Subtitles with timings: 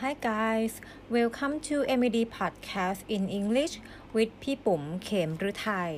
[0.00, 3.74] Hi guys welcome to MED podcast in English
[4.14, 5.92] with พี่ปุ๋มเขมฤทัย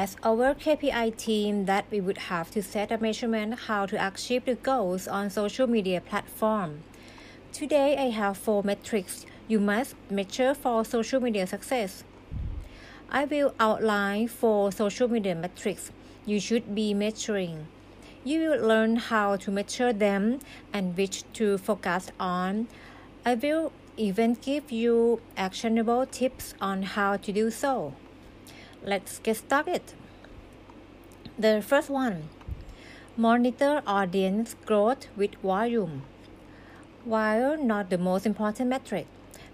[0.00, 4.42] As our KPI team that we would have to set a measurement how to achieve
[4.50, 6.70] the goals on social media platform.
[7.58, 9.14] Today I have four metrics
[9.52, 11.92] you must measure for social media success.
[13.20, 15.84] I will outline four social media metrics
[16.30, 17.58] you should be measuring.
[18.23, 20.39] You will learn how to measure them
[20.71, 22.67] and which to focus on.
[23.25, 27.93] I will even give you actionable tips on how to do so.
[28.81, 29.81] Let's get started.
[31.37, 32.29] The first one
[33.15, 36.01] Monitor audience growth with volume.
[37.05, 39.05] While not the most important metric,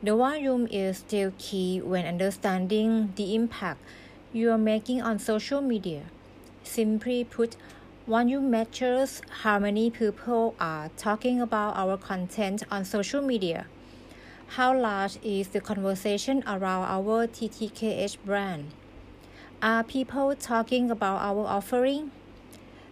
[0.01, 3.81] the volume is still key when understanding the impact
[4.31, 6.03] you are making on social media.
[6.63, 7.57] Simply put,
[8.09, 13.67] volume measures how many people are talking about our content on social media.
[14.57, 18.71] How large is the conversation around our TTKH brand?
[19.61, 22.09] Are people talking about our offering?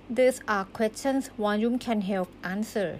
[0.08, 3.00] These are questions volume can help answer.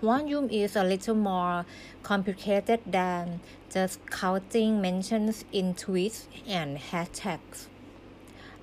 [0.00, 1.66] Volume is a little more
[2.04, 3.40] complicated than
[3.72, 7.66] just counting mentions in tweets and hashtags.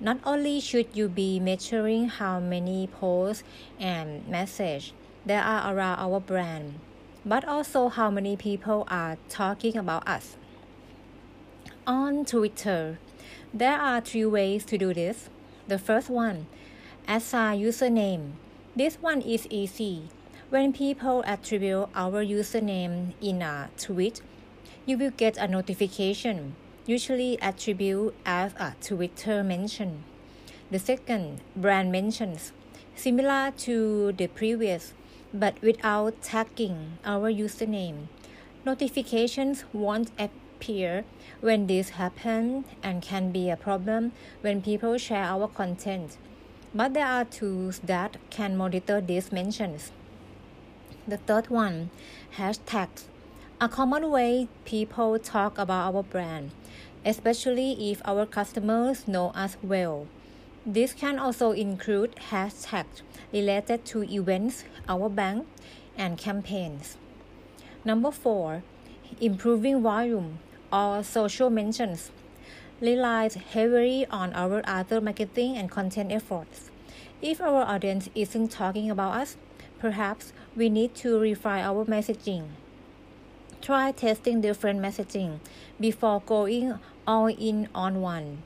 [0.00, 3.44] Not only should you be measuring how many posts
[3.78, 4.92] and messages
[5.24, 6.80] there are around our brand,
[7.24, 10.36] but also how many people are talking about us.
[11.86, 12.98] On Twitter,
[13.52, 15.30] there are three ways to do this.
[15.68, 16.46] The first one,
[17.08, 18.32] assign username.
[18.76, 20.08] This one is easy.
[20.50, 24.20] When people attribute our username in a tweet,
[24.84, 30.04] you will get a notification, usually attribute as a Twitter mention.
[30.70, 32.52] The second, brand mentions,
[32.94, 34.92] similar to the previous,
[35.32, 38.08] but without tagging our username.
[38.64, 41.04] Notifications won't appear
[41.40, 46.16] when this happens and can be a problem when people share our content.
[46.74, 49.92] But there are tools that can monitor these mentions.
[51.06, 51.90] The third one,
[52.36, 53.04] hashtags.
[53.64, 56.50] A common way people talk about our brand,
[57.02, 60.06] especially if our customers know us well.
[60.66, 63.00] This can also include hashtags
[63.32, 65.46] related to events, our bank,
[65.96, 66.98] and campaigns.
[67.86, 68.62] Number four,
[69.18, 72.10] improving volume or social mentions
[72.82, 76.70] relies heavily on our other marketing and content efforts.
[77.22, 79.38] If our audience isn't talking about us,
[79.78, 82.60] perhaps we need to refine our messaging.
[83.64, 85.38] Try testing different messaging
[85.80, 88.42] before going all in on one.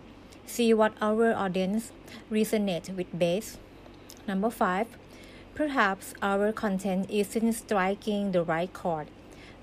[0.46, 1.90] See what our audience
[2.30, 3.58] resonates with best.
[4.28, 4.86] Number five,
[5.56, 9.08] perhaps our content isn't striking the right chord.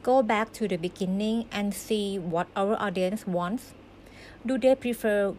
[0.03, 3.73] Go back to the beginning and see what our audience wants.
[4.45, 5.35] Do they prefer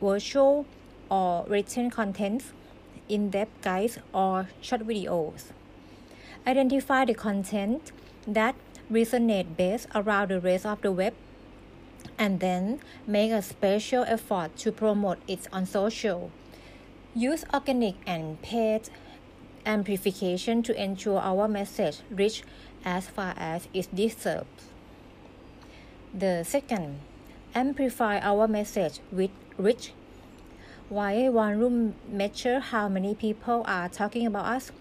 [0.00, 0.66] virtual
[1.10, 2.44] or written content,
[3.08, 5.50] in depth guides, or short videos?
[6.46, 7.90] Identify the content
[8.24, 8.54] that
[8.90, 11.14] resonate best around the rest of the web
[12.18, 16.30] and then make a special effort to promote it on social.
[17.14, 18.88] Use organic and paid
[19.66, 22.42] amplification to ensure our message reach
[22.84, 24.46] as far as it deserves.
[26.14, 27.00] The second,
[27.54, 29.92] amplify our message with reach.
[30.88, 34.72] While one room measure how many people are talking about us,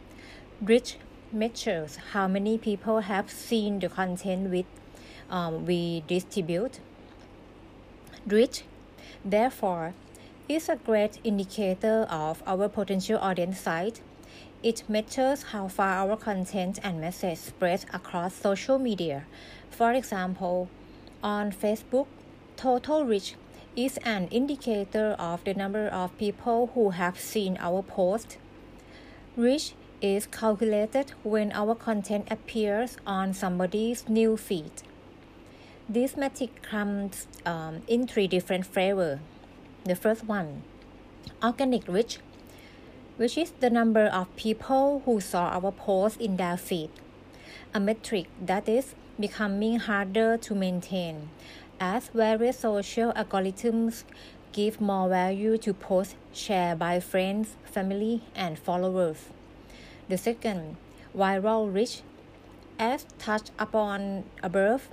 [0.62, 0.98] reach
[1.32, 4.66] measures how many people have seen the content with
[5.30, 6.80] um, we distribute.
[8.26, 8.64] Reach,
[9.24, 9.94] therefore,
[10.50, 14.02] is a great indicator of our potential audience size.
[14.64, 19.26] It measures how far our content and message spread across social media.
[19.70, 20.70] For example,
[21.22, 22.08] on Facebook,
[22.56, 23.36] total reach
[23.76, 28.38] is an indicator of the number of people who have seen our post.
[29.36, 34.72] Reach is calculated when our content appears on somebody's new feed.
[35.90, 39.20] This metric comes um, in three different flavors.
[39.86, 40.64] The first one,
[41.42, 42.20] organic reach,
[43.16, 46.90] which is the number of people who saw our post in their feed.
[47.74, 51.30] A metric that is becoming harder to maintain
[51.80, 54.04] as various social algorithms
[54.52, 59.30] give more value to posts shared by friends, family, and followers.
[60.10, 60.78] The second,
[61.16, 62.02] viral reach.
[62.80, 64.88] As touched upon above,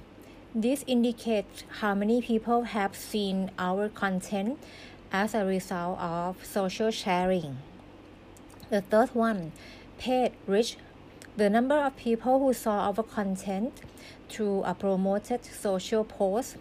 [0.55, 4.59] this indicates how many people have seen our content
[5.13, 7.59] as a result of social sharing.
[8.71, 9.53] The third one,
[9.99, 10.79] paid reach,
[11.37, 13.83] The number of people who saw our content
[14.29, 16.57] through a promoted social post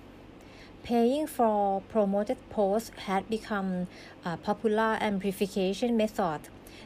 [0.84, 3.88] Paying for promoted posts had become
[4.26, 6.42] a popular amplification method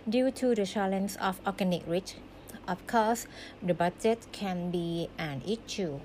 [0.07, 2.15] due to the challenge of organic reach.
[2.67, 3.27] Of course,
[3.63, 5.99] the budget can be an issue.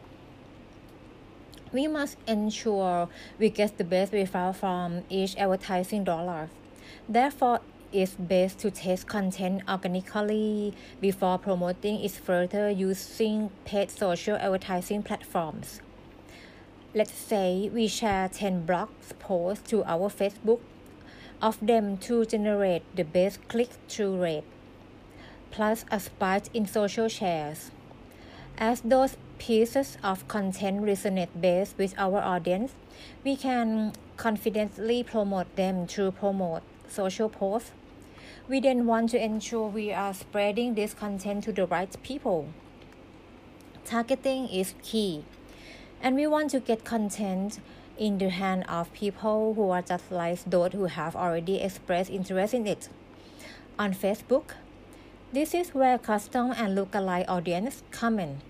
[1.72, 3.08] We must ensure
[3.38, 6.50] we get the best result from each advertising dollar.
[7.08, 7.60] Therefore,
[7.92, 15.80] it's best to test content organically before promoting it further using paid social advertising platforms.
[16.94, 20.60] Let's say we share 10 blog posts to our Facebook
[21.42, 24.44] of them to generate the best click-through rate,
[25.50, 27.72] plus a spike in social shares.
[28.56, 32.72] As those pieces of content resonate best with our audience,
[33.24, 37.72] we can confidently promote them through promote social posts.
[38.48, 42.48] We then want to ensure we are spreading this content to the right people.
[43.84, 45.24] Targeting is key
[46.02, 47.60] and we want to get content
[47.98, 52.54] in the hand of people who are just like those who have already expressed interest
[52.54, 52.88] in it.
[53.78, 54.54] On Facebook,
[55.32, 58.40] this is where custom and lookalike audience come in.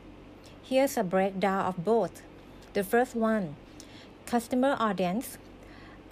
[0.62, 2.22] Here's a breakdown of both.
[2.72, 3.56] The first one,
[4.26, 5.38] customer audience,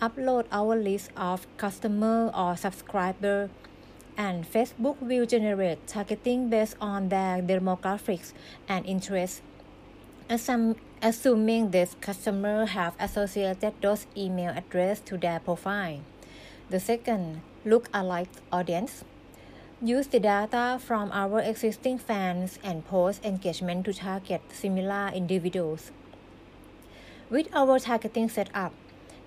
[0.00, 3.50] upload our list of customer or subscriber
[4.16, 8.32] and Facebook will generate targeting based on their demographics
[8.68, 9.40] and interests.
[10.28, 16.00] Assum- assuming this customer have associated those email address to their profile.
[16.68, 19.02] The second, look-alike audience.
[19.82, 25.90] Use the data from our existing fans and post engagement to target similar individuals.
[27.30, 28.74] With our targeting set up,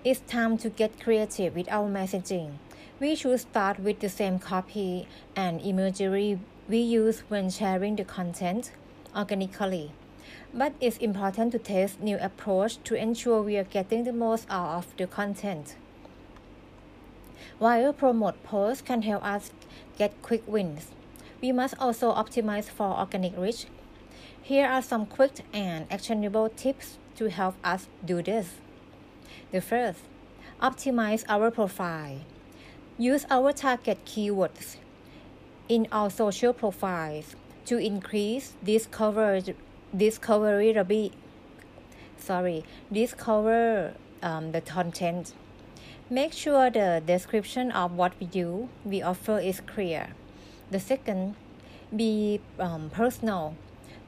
[0.04, 2.58] it's time to get creative with our messaging.
[3.00, 6.38] We should start with the same copy and imagery
[6.68, 8.70] we use when sharing the content
[9.16, 9.90] organically
[10.56, 14.78] but it's important to test new approach to ensure we are getting the most out
[14.78, 15.74] of the content.
[17.58, 19.50] While promote posts can help us
[19.98, 20.92] get quick wins,
[21.42, 23.66] we must also optimize for organic reach.
[24.42, 28.54] Here are some quick and actionable tips to help us do this.
[29.50, 30.00] The first,
[30.60, 32.20] optimize our profile.
[32.96, 34.76] Use our target keywords
[35.68, 37.34] in our social profiles
[37.66, 39.40] to increase discover
[39.96, 40.74] discovery
[42.18, 45.34] sorry discover um, the content.
[46.10, 50.08] Make sure the description of what we do we offer is clear.
[50.70, 51.36] The second
[51.94, 53.54] be um, personal.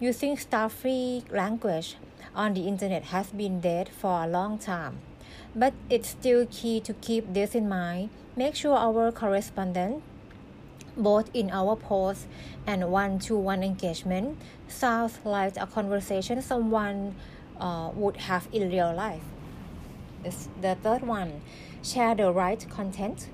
[0.01, 1.97] Using stuffy language
[2.35, 4.99] on the internet has been dead for a long time
[5.57, 8.11] but it's still key to keep this in mind.
[8.37, 10.03] Make sure our correspondent
[10.97, 12.27] both in our posts
[12.67, 14.39] and one-to-one engagement
[14.69, 17.15] sounds like a conversation someone
[17.61, 19.23] uh, would have in real life.
[20.61, 21.43] The third one,
[21.83, 23.29] share the right content.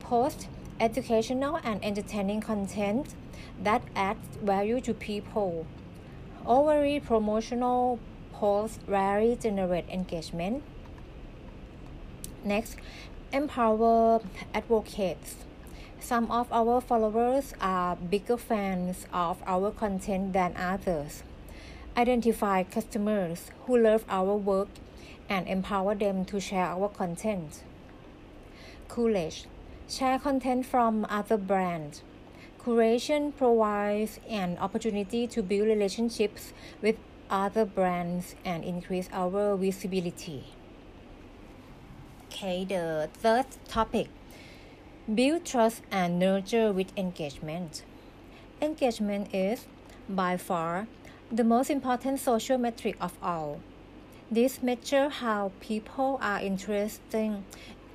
[0.00, 0.48] Post
[0.80, 3.14] educational and entertaining content
[3.62, 5.66] that adds value to people.
[6.44, 8.00] Overly promotional
[8.32, 10.64] posts rarely generate engagement.
[12.44, 12.76] Next,
[13.32, 14.20] empower
[14.52, 15.36] advocates
[16.02, 21.22] some of our followers are bigger fans of our content than others.
[21.96, 24.68] Identify customers who love our work
[25.28, 27.62] and empower them to share our content.
[28.88, 29.46] Courage.
[29.88, 32.02] Share content from other brands.
[32.58, 36.96] Curation provides an opportunity to build relationships with
[37.30, 40.44] other brands and increase our visibility.
[42.26, 44.08] Okay, the third topic
[45.02, 47.82] Build trust and nurture with engagement.
[48.60, 49.66] Engagement is,
[50.08, 50.86] by far,
[51.28, 53.58] the most important social metric of all.
[54.30, 57.44] This measures how people are interesting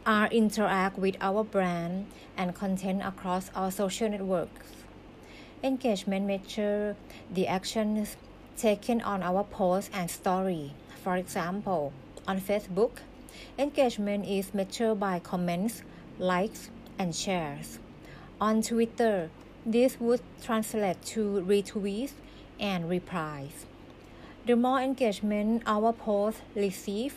[0.06, 4.68] are interact with our brand and content across our social networks.
[5.64, 6.98] Engagement measures
[7.32, 8.18] the actions
[8.58, 10.74] taken on our posts and story.
[11.06, 11.94] For example,
[12.28, 12.98] on Facebook,
[13.58, 15.84] engagement is measured by comments,
[16.20, 17.80] likes, and shares.
[18.40, 19.30] On Twitter,
[19.66, 22.14] this would translate to retweets
[22.60, 23.66] and replies.
[24.46, 27.16] The more engagement our posts receive,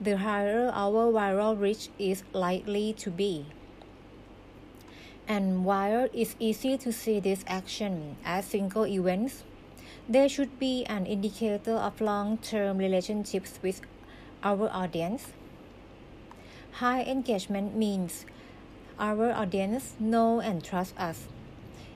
[0.00, 3.46] the higher our viral reach is likely to be.
[5.26, 9.44] And while it's easy to see this action as single events,
[10.08, 13.80] they should be an indicator of long term relationships with
[14.42, 15.32] our audience.
[16.82, 18.26] High engagement means
[19.00, 21.26] our audience know and trust us.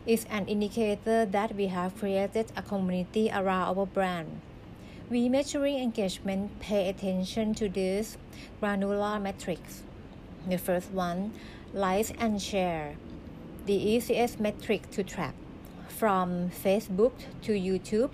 [0.07, 4.41] It's an indicator that we have created a community around our brand.
[5.11, 8.17] We measuring engagement pay attention to these
[8.59, 9.83] granular metrics.
[10.49, 11.33] The first one,
[11.73, 12.97] likes and share.
[13.67, 15.35] The easiest metric to track.
[15.89, 18.11] From Facebook to YouTube,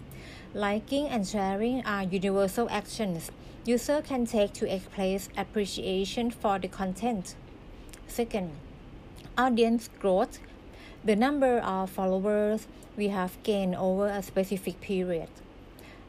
[0.52, 3.30] liking and sharing are universal actions
[3.64, 7.34] user can take to express appreciation for the content.
[8.06, 8.50] Second,
[9.36, 10.38] audience growth.
[11.04, 15.28] The number of followers we have gained over a specific period.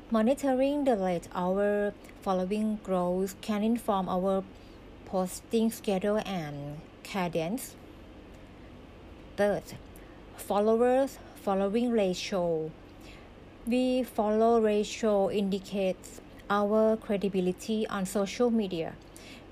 [0.10, 4.44] Monitoring the rate our following grows can inform our
[5.06, 7.76] posting schedule and cadence.
[9.38, 9.64] Third,
[10.36, 12.72] followers following ratio.
[13.66, 18.94] We follow ratio indicates our credibility on social media.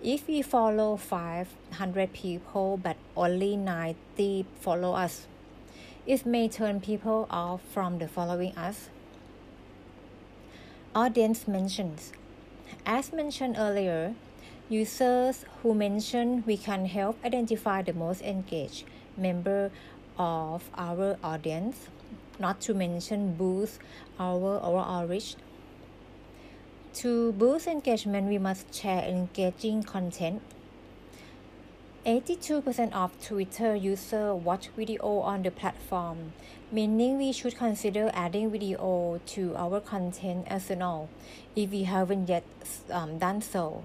[0.01, 5.27] If we follow 500 people but only 90 follow us,
[6.07, 8.87] it may turn people off from the following us.
[10.95, 12.13] Audience mentions.
[12.85, 14.15] As mentioned earlier,
[14.69, 18.85] users who mention we can help identify the most engaged
[19.17, 19.69] member
[20.17, 21.89] of our audience,
[22.39, 23.81] not to mention boost
[24.17, 25.35] our overall reach
[26.93, 30.41] to boost engagement, we must share engaging content.
[32.05, 36.33] 82% of Twitter users watch video on the platform,
[36.71, 41.09] meaning we should consider adding video to our content arsenal
[41.55, 42.43] if we haven't yet
[42.89, 43.83] um, done so.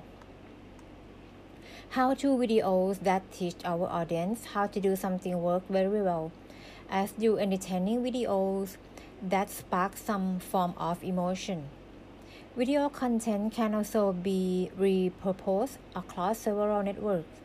[1.91, 6.33] How to videos that teach our audience how to do something work very well,
[6.89, 8.77] as do entertaining videos
[9.23, 11.69] that spark some form of emotion.
[12.57, 17.41] Video content can also be repurposed across several networks.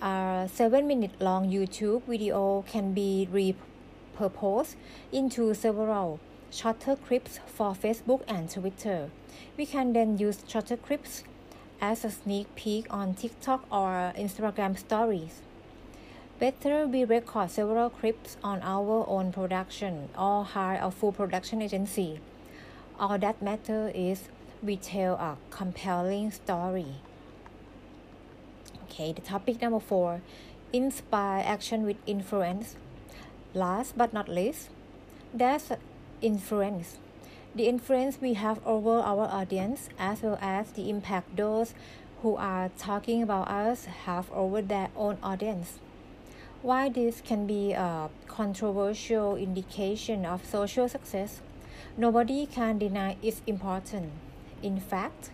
[0.00, 4.76] A 7 minute long YouTube video can be repurposed
[5.12, 9.10] into several shorter clips for Facebook and Twitter.
[9.58, 11.24] We can then use shorter clips
[11.82, 15.42] as a sneak peek on TikTok or Instagram stories.
[16.38, 22.20] Better we record several clips on our own production or hire a full production agency
[23.00, 24.28] all that matter is
[24.62, 27.00] we tell a compelling story.
[28.84, 30.20] Okay, the topic number four
[30.70, 32.76] inspire action with influence.
[33.54, 34.68] Last but not least,
[35.32, 35.72] there's
[36.20, 36.98] influence.
[37.54, 41.74] The influence we have over our audience, as well as the impact those
[42.22, 45.80] who are talking about us have over their own audience.
[46.62, 51.40] While this can be a controversial indication of social success,
[51.96, 54.12] Nobody can deny its importance.
[54.62, 55.30] In fact,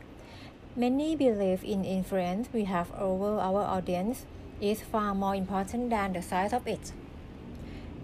[0.76, 4.26] many believe in influence we have over our audience
[4.61, 6.93] is far more important than the size of it.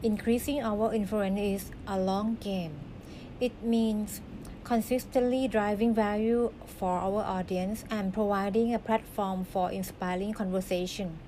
[0.02, 2.72] Increasing our influence is a long game.
[3.40, 4.20] It means
[4.64, 11.18] consistently driving value for our audience and providing a platform for inspiring conversation.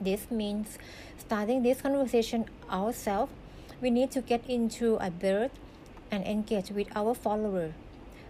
[0.00, 0.78] This means
[1.18, 3.32] starting this conversation ourselves.
[3.80, 5.50] We need to get into a bird
[6.12, 7.72] and engage with our followers.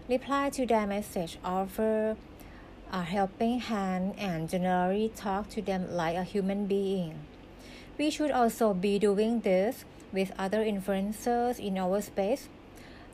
[0.09, 2.15] Reply to their message, offer
[2.91, 7.19] a helping hand, and generally talk to them like a human being.
[7.97, 12.47] We should also be doing this with other influencers in our space,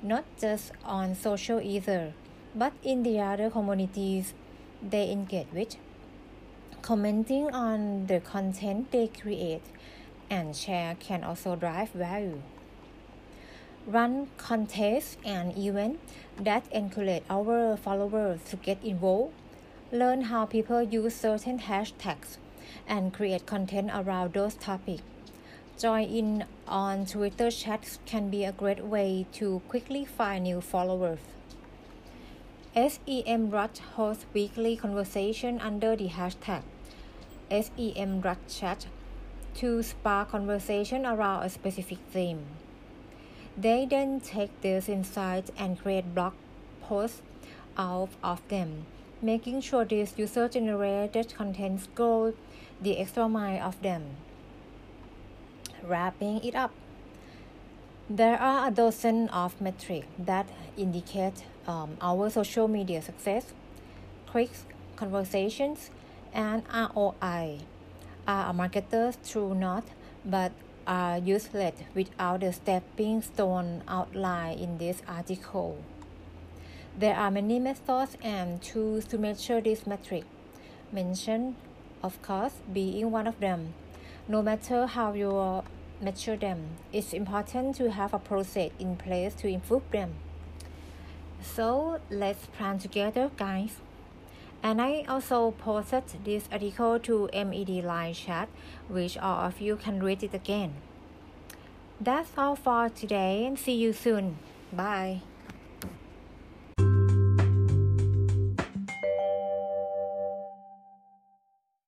[0.04, 2.14] not just on social either,
[2.56, 4.34] but in the other communities
[4.82, 5.76] they engage with.
[6.82, 9.64] Commenting on the content they create
[10.30, 12.42] and share can also drive value
[13.92, 16.00] run contests and events
[16.40, 19.34] that encourage our followers to get involved,
[19.92, 22.38] learn how people use certain hashtags,
[22.88, 25.02] and create content around those topics.
[25.80, 31.20] Join in on Twitter chats can be a great way to quickly find new followers.
[32.76, 36.62] SEMrush hosts weekly conversation under the hashtag
[37.50, 38.86] SEMrushchat
[39.56, 42.46] to spark conversation around a specific theme.
[43.60, 46.32] They then take these insights and create blog
[46.82, 47.22] posts
[47.78, 48.86] out of them,
[49.22, 52.34] making sure these user generated contents go
[52.82, 54.16] the extra mile of them.
[55.84, 56.72] Wrapping it up,
[58.10, 60.48] there are a dozen of metrics that
[60.78, 63.54] indicate um, our social media success.
[64.26, 64.64] Clicks,
[64.96, 65.90] conversations,
[66.34, 67.60] and ROI
[68.26, 69.84] are marketer's true not,
[70.24, 70.54] but
[70.90, 75.78] are useless without the stepping stone outlined in this article.
[76.98, 80.26] There are many methods and tools to measure this metric,
[80.92, 81.56] Mention,
[82.02, 83.76] of course, being one of them.
[84.28, 85.64] No matter how you
[86.02, 86.78] measure them.
[86.92, 90.16] It's important to have a process in place to improve them.
[91.42, 93.76] So let's plan together, guys.
[94.62, 98.50] And I also posted this article to MED Line chat,
[98.88, 100.74] which all of you can read it again.
[102.02, 104.38] That's all for today and see you soon.
[104.72, 105.22] Bye.